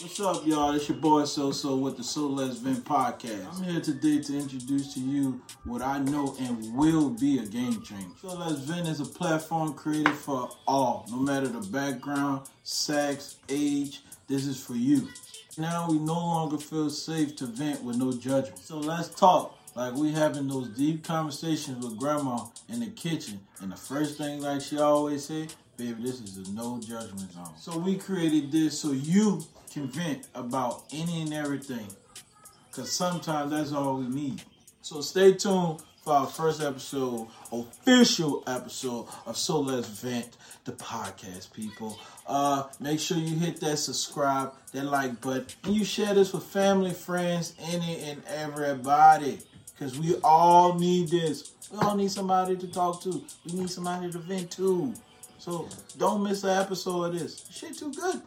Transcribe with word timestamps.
What's 0.00 0.20
up, 0.20 0.46
y'all? 0.46 0.74
It's 0.74 0.88
your 0.88 0.98
boy 0.98 1.22
SoSo 1.22 1.76
with 1.80 1.96
the 1.96 2.04
So 2.04 2.28
Let's 2.28 2.58
Vent 2.58 2.84
podcast. 2.84 3.52
I'm 3.52 3.64
here 3.64 3.80
today 3.80 4.20
to 4.20 4.38
introduce 4.38 4.94
to 4.94 5.00
you 5.00 5.42
what 5.64 5.82
I 5.82 5.98
know 5.98 6.36
and 6.38 6.72
will 6.76 7.10
be 7.10 7.40
a 7.40 7.44
game 7.44 7.82
changer. 7.82 8.14
So 8.22 8.38
Let's 8.38 8.60
Vent 8.60 8.86
is 8.86 9.00
a 9.00 9.04
platform 9.04 9.74
created 9.74 10.14
for 10.14 10.50
all, 10.68 11.04
no 11.10 11.16
matter 11.16 11.48
the 11.48 11.66
background, 11.70 12.46
sex, 12.62 13.38
age. 13.48 14.02
This 14.28 14.46
is 14.46 14.62
for 14.62 14.74
you. 14.74 15.08
Now 15.56 15.88
we 15.90 15.98
no 15.98 16.12
longer 16.12 16.58
feel 16.58 16.90
safe 16.90 17.34
to 17.36 17.46
vent 17.46 17.82
with 17.82 17.96
no 17.96 18.12
judgment. 18.12 18.60
So 18.60 18.78
let's 18.78 19.08
talk 19.08 19.58
like 19.74 19.94
we 19.94 20.12
having 20.12 20.46
those 20.46 20.68
deep 20.68 21.02
conversations 21.02 21.84
with 21.84 21.98
grandma 21.98 22.46
in 22.68 22.78
the 22.78 22.90
kitchen. 22.90 23.40
And 23.60 23.72
the 23.72 23.76
first 23.76 24.16
thing, 24.16 24.42
like 24.42 24.60
she 24.60 24.78
always 24.78 25.24
say, 25.24 25.48
baby, 25.76 26.04
this 26.04 26.20
is 26.20 26.48
a 26.48 26.52
no 26.52 26.78
judgment 26.78 27.32
zone. 27.32 27.54
So 27.58 27.76
we 27.76 27.96
created 27.96 28.52
this 28.52 28.78
so 28.78 28.92
you 28.92 29.42
can 29.78 29.88
vent 29.88 30.26
about 30.34 30.84
any 30.92 31.22
and 31.22 31.32
everything. 31.32 31.86
Cause 32.72 32.90
sometimes 32.92 33.50
that's 33.50 33.72
all 33.72 33.98
we 33.98 34.08
need. 34.08 34.42
So 34.82 35.00
stay 35.00 35.34
tuned 35.34 35.82
for 36.02 36.12
our 36.14 36.26
first 36.26 36.60
episode, 36.60 37.28
official 37.52 38.42
episode 38.46 39.06
of 39.26 39.36
So 39.36 39.60
Let's 39.60 39.88
Vent, 39.88 40.36
the 40.64 40.72
podcast, 40.72 41.52
people. 41.52 41.98
Uh, 42.26 42.64
make 42.80 42.98
sure 42.98 43.18
you 43.18 43.36
hit 43.36 43.60
that 43.60 43.78
subscribe, 43.78 44.52
that 44.72 44.84
like 44.84 45.20
button, 45.20 45.46
and 45.64 45.74
you 45.74 45.84
share 45.84 46.14
this 46.14 46.32
with 46.32 46.44
family, 46.44 46.92
friends, 46.92 47.54
any 47.60 48.00
and 48.02 48.22
everybody. 48.26 49.38
Because 49.72 49.98
we 49.98 50.16
all 50.24 50.78
need 50.78 51.08
this. 51.08 51.52
We 51.70 51.78
all 51.78 51.94
need 51.94 52.10
somebody 52.10 52.56
to 52.56 52.66
talk 52.66 53.02
to. 53.02 53.22
We 53.46 53.60
need 53.60 53.70
somebody 53.70 54.10
to 54.10 54.18
vent 54.18 54.50
to. 54.52 54.92
So 55.38 55.68
don't 55.96 56.22
miss 56.24 56.42
an 56.42 56.50
episode 56.50 57.14
of 57.14 57.18
this. 57.18 57.46
Shit 57.52 57.78
too 57.78 57.92
good. 57.92 58.20